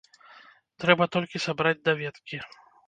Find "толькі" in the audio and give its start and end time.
1.17-1.43